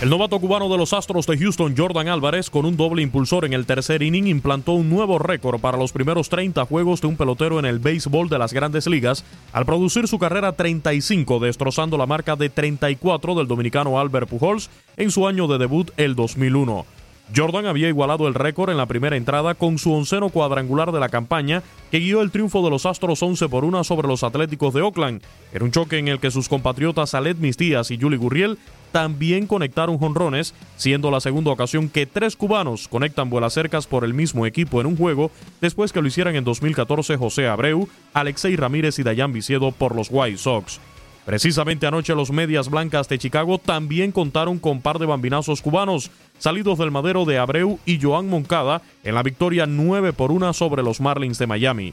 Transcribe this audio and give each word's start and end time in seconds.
El 0.00 0.10
novato 0.10 0.38
cubano 0.38 0.68
de 0.68 0.78
los 0.78 0.92
Astros 0.92 1.26
de 1.26 1.36
Houston, 1.36 1.74
Jordan 1.76 2.06
Álvarez, 2.06 2.50
con 2.50 2.64
un 2.64 2.76
doble 2.76 3.02
impulsor 3.02 3.44
en 3.44 3.52
el 3.52 3.66
tercer 3.66 4.00
inning, 4.00 4.28
implantó 4.28 4.74
un 4.74 4.88
nuevo 4.88 5.18
récord 5.18 5.60
para 5.60 5.76
los 5.76 5.90
primeros 5.90 6.28
30 6.28 6.64
juegos 6.66 7.00
de 7.00 7.08
un 7.08 7.16
pelotero 7.16 7.58
en 7.58 7.64
el 7.64 7.80
béisbol 7.80 8.28
de 8.28 8.38
las 8.38 8.52
grandes 8.52 8.86
ligas, 8.86 9.24
al 9.52 9.66
producir 9.66 10.06
su 10.06 10.20
carrera 10.20 10.52
35, 10.52 11.40
destrozando 11.40 11.98
la 11.98 12.06
marca 12.06 12.36
de 12.36 12.48
34 12.48 13.34
del 13.34 13.48
dominicano 13.48 13.98
Albert 13.98 14.28
Pujols 14.28 14.70
en 14.96 15.10
su 15.10 15.26
año 15.26 15.48
de 15.48 15.58
debut 15.58 15.90
el 15.96 16.14
2001. 16.14 16.97
Jordan 17.34 17.66
había 17.66 17.88
igualado 17.88 18.26
el 18.26 18.34
récord 18.34 18.70
en 18.70 18.76
la 18.76 18.86
primera 18.86 19.16
entrada 19.16 19.54
con 19.54 19.78
su 19.78 19.92
onceno 19.92 20.30
cuadrangular 20.30 20.92
de 20.92 21.00
la 21.00 21.08
campaña, 21.08 21.62
que 21.90 21.98
guió 21.98 22.22
el 22.22 22.30
triunfo 22.30 22.62
de 22.62 22.70
los 22.70 22.86
Astros 22.86 23.22
11 23.22 23.48
por 23.48 23.64
1 23.64 23.84
sobre 23.84 24.08
los 24.08 24.22
Atléticos 24.22 24.72
de 24.74 24.82
Oakland, 24.82 25.22
en 25.52 25.62
un 25.62 25.70
choque 25.70 25.98
en 25.98 26.08
el 26.08 26.20
que 26.20 26.30
sus 26.30 26.48
compatriotas 26.48 27.14
Alet 27.14 27.38
Mistías 27.38 27.90
y 27.90 27.98
Julie 28.00 28.18
Gurriel 28.18 28.58
también 28.92 29.46
conectaron 29.46 29.98
jonrones, 29.98 30.54
siendo 30.76 31.10
la 31.10 31.20
segunda 31.20 31.50
ocasión 31.50 31.90
que 31.90 32.06
tres 32.06 32.36
cubanos 32.36 32.88
conectan 32.88 33.28
vuelas 33.28 33.52
cercas 33.52 33.86
por 33.86 34.04
el 34.04 34.14
mismo 34.14 34.46
equipo 34.46 34.80
en 34.80 34.86
un 34.86 34.96
juego, 34.96 35.30
después 35.60 35.92
que 35.92 36.00
lo 36.00 36.08
hicieran 36.08 36.36
en 36.36 36.44
2014 36.44 37.16
José 37.16 37.48
Abreu, 37.48 37.88
Alexei 38.14 38.56
Ramírez 38.56 38.98
y 38.98 39.02
Dayan 39.02 39.32
Viciedo 39.32 39.72
por 39.72 39.94
los 39.94 40.08
White 40.10 40.38
Sox. 40.38 40.80
Precisamente 41.28 41.86
anoche 41.86 42.14
los 42.14 42.30
medias 42.30 42.70
blancas 42.70 43.06
de 43.06 43.18
Chicago 43.18 43.58
también 43.58 44.12
contaron 44.12 44.58
con 44.58 44.80
par 44.80 44.98
de 44.98 45.04
bambinazos 45.04 45.60
cubanos, 45.60 46.10
salidos 46.38 46.78
del 46.78 46.90
madero 46.90 47.26
de 47.26 47.36
Abreu 47.36 47.78
y 47.84 48.00
Joan 48.00 48.30
Moncada 48.30 48.80
en 49.04 49.14
la 49.14 49.22
victoria 49.22 49.66
9 49.66 50.14
por 50.14 50.32
1 50.32 50.54
sobre 50.54 50.82
los 50.82 51.02
Marlins 51.02 51.38
de 51.38 51.46
Miami. 51.46 51.92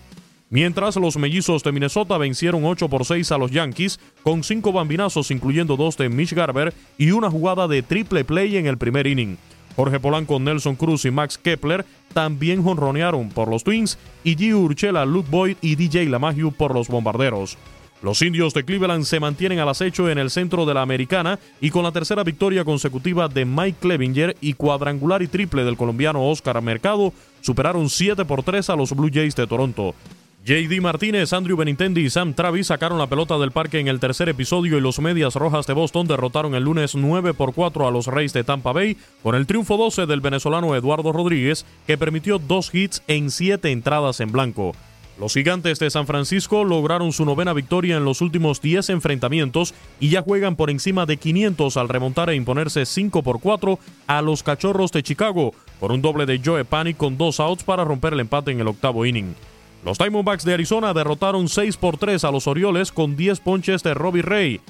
Mientras 0.50 0.96
los 0.96 1.18
mellizos 1.18 1.64
de 1.64 1.74
Minnesota 1.74 2.18
vencieron 2.18 2.64
8 2.64 2.88
por 2.88 3.04
6 3.04 3.30
a 3.34 3.38
los 3.38 3.52
Yankees, 3.52 4.00
con 4.24 4.42
cinco 4.42 4.72
bambinazos 4.72 5.30
incluyendo 5.32 5.76
dos 5.76 5.98
de 5.98 6.08
Mitch 6.08 6.32
Garber 6.32 6.74
y 6.98 7.12
una 7.12 7.30
jugada 7.30 7.68
de 7.68 7.84
triple 7.84 8.24
play 8.24 8.56
en 8.56 8.68
el 8.68 8.78
primer 8.78 9.06
inning. 9.06 9.38
Jorge 9.76 10.00
Polanco, 10.00 10.40
Nelson 10.40 10.78
Cruz 10.78 11.04
y 11.04 11.12
Max 11.12 11.38
Kepler 11.38 11.86
también 12.14 12.64
jonronearon 12.64 13.28
por 13.28 13.50
los 13.50 13.66
Twins 13.66 13.98
y 14.24 14.38
G. 14.38 14.56
Urchela, 14.56 15.04
Luke 15.04 15.28
Boyd 15.30 15.58
y 15.60 15.76
DJ 15.76 16.06
LaMahieu 16.06 16.54
por 16.54 16.74
los 16.74 16.88
Bombarderos. 16.88 17.58
Los 18.02 18.22
indios 18.22 18.54
de 18.54 18.64
Cleveland 18.64 19.06
se 19.06 19.20
mantienen 19.20 19.60
al 19.60 19.70
acecho 19.70 20.10
en 20.10 20.18
el 20.18 20.30
centro 20.30 20.66
de 20.66 20.74
la 20.74 20.82
americana 20.82 21.40
y 21.62 21.72
con 21.72 21.84
la 21.84 21.92
tercera 21.92 22.24
victoria 22.24 22.66
consecutiva 22.66 23.28
de 23.28 23.46
Mike 23.46 23.80
Clevinger 23.80 24.38
y 24.42 24.54
cuadrangular 24.54 25.22
y 25.22 25.28
triple 25.28 25.64
del 25.64 25.78
colombiano 25.78 26.28
Oscar 26.30 26.62
Mercado, 26.62 27.14
superaron 27.42 27.90
7 27.90 28.26
por 28.26 28.44
3 28.44 28.70
a 28.70 28.76
los 28.76 28.96
Blue 28.96 29.10
Jays 29.12 29.36
de 29.36 29.48
Toronto. 29.48 29.96
JD 30.46 30.80
Martínez, 30.80 31.34
Andrew 31.34 31.58
Benintendi 31.58 32.02
y 32.02 32.10
Sam 32.12 32.36
Travis 32.36 32.68
sacaron 32.68 33.00
la 33.00 33.08
pelota 33.08 33.36
del 33.40 33.50
parque 33.50 33.80
en 33.80 33.88
el 33.88 34.00
tercer 34.00 34.30
episodio 34.30 34.78
y 34.78 34.82
los 34.82 35.00
Medias 35.00 35.34
Rojas 35.34 35.66
de 35.66 35.74
Boston 35.74 36.06
derrotaron 36.06 36.54
el 36.54 36.64
lunes 36.64 36.94
9 36.94 37.34
por 37.34 37.56
4 37.56 37.88
a 37.88 37.90
los 37.90 38.06
Reyes 38.06 38.34
de 38.34 38.44
Tampa 38.44 38.72
Bay 38.72 38.96
con 39.24 39.34
el 39.34 39.48
triunfo 39.48 39.76
12 39.76 40.06
del 40.06 40.22
venezolano 40.22 40.76
Eduardo 40.76 41.12
Rodríguez 41.12 41.66
que 41.88 41.98
permitió 41.98 42.38
dos 42.38 42.70
hits 42.76 43.02
en 43.08 43.32
siete 43.32 43.72
entradas 43.72 44.20
en 44.20 44.32
blanco. 44.32 44.74
Los 45.18 45.34
gigantes 45.34 45.80
de 45.80 45.90
San 45.90 46.08
Francisco 46.08 46.66
lograron 46.66 47.14
su 47.14 47.24
novena 47.24 47.54
victoria 47.54 47.96
en 47.96 48.04
los 48.04 48.20
últimos 48.22 48.62
10 48.62 48.90
enfrentamientos 48.90 49.74
y 50.00 50.10
ya 50.10 50.22
juegan 50.22 50.58
por 50.58 50.70
encima 50.70 51.06
de 51.06 51.16
500 51.16 51.78
al 51.78 51.88
remontar 51.88 52.30
e 52.30 52.36
imponerse 52.36 52.86
5 52.86 53.24
por 53.24 53.40
4 53.40 53.80
a 54.08 54.22
los 54.22 54.44
Cachorros 54.44 54.92
de 54.92 55.04
Chicago 55.04 55.54
por 55.80 55.94
un 55.94 56.02
doble 56.02 56.26
de 56.26 56.42
Joe 56.44 56.66
Panic 56.66 56.98
con 56.98 57.18
dos 57.18 57.40
outs 57.40 57.64
para 57.64 57.86
romper 57.86 58.14
el 58.14 58.20
empate 58.20 58.52
en 58.52 58.60
el 58.60 58.68
octavo 58.68 59.06
inning. 59.06 59.36
Los 59.86 60.00
Diamondbacks 60.00 60.44
de 60.44 60.54
Arizona 60.56 60.94
derrotaron 60.94 61.48
6 61.48 61.78
por 61.78 61.98
3 61.98 62.24
a 62.24 62.32
los 62.32 62.48
Orioles 62.48 62.92
con 62.92 63.16
10 63.16 63.40
ponches 63.40 63.84
de 63.84 63.94
Robbie 63.94 64.24
Ray. 64.24 64.62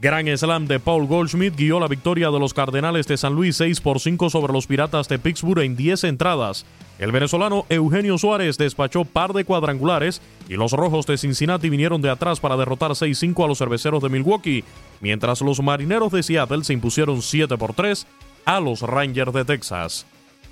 Gran 0.00 0.26
slam 0.36 0.66
de 0.66 0.80
Paul 0.80 1.06
Goldschmidt 1.06 1.56
guió 1.56 1.80
la 1.80 1.88
victoria 1.88 2.30
de 2.30 2.38
los 2.38 2.52
Cardenales 2.52 3.06
de 3.06 3.16
San 3.16 3.34
Luis 3.34 3.56
6 3.56 3.80
por 3.80 4.00
5 4.00 4.28
sobre 4.28 4.52
los 4.52 4.66
Piratas 4.66 5.08
de 5.08 5.18
Pittsburgh 5.18 5.62
en 5.62 5.76
10 5.76 6.04
entradas. 6.04 6.66
El 6.98 7.12
venezolano 7.12 7.64
Eugenio 7.68 8.18
Suárez 8.18 8.58
despachó 8.58 9.04
par 9.04 9.32
de 9.32 9.44
cuadrangulares 9.44 10.20
y 10.48 10.54
los 10.54 10.72
Rojos 10.72 11.06
de 11.06 11.16
Cincinnati 11.16 11.70
vinieron 11.70 12.02
de 12.02 12.10
atrás 12.10 12.40
para 12.40 12.56
derrotar 12.56 12.90
6-5 12.90 13.44
a 13.44 13.48
los 13.48 13.58
Cerveceros 13.58 14.02
de 14.02 14.08
Milwaukee, 14.08 14.64
mientras 15.00 15.40
los 15.40 15.62
Marineros 15.62 16.12
de 16.12 16.22
Seattle 16.22 16.64
se 16.64 16.72
impusieron 16.72 17.22
7 17.22 17.56
por 17.56 17.72
3 17.72 18.06
a 18.44 18.60
los 18.60 18.82
Rangers 18.82 19.32
de 19.32 19.44
Texas. 19.44 20.06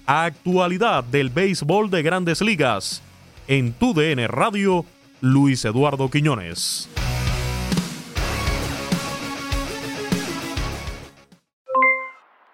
Actualidad 0.06 1.04
del 1.04 1.30
béisbol 1.30 1.90
de 1.90 2.02
grandes 2.02 2.40
ligas. 2.40 3.02
En 3.48 3.72
tu 3.72 3.92
DN 3.92 4.26
Radio, 4.28 4.84
Luis 5.20 5.64
Eduardo 5.64 6.10
Quiñones. 6.10 6.88